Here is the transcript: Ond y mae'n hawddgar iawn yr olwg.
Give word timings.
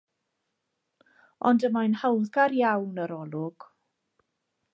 Ond 1.49 1.65
y 1.69 1.71
mae'n 1.75 1.99
hawddgar 2.05 2.57
iawn 2.63 3.01
yr 3.05 3.15
olwg. 3.19 3.69